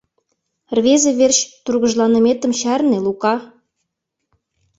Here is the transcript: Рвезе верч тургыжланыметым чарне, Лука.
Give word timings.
Рвезе 0.77 1.11
верч 1.19 1.39
тургыжланыметым 1.63 2.51
чарне, 2.59 2.97
Лука. 3.05 3.35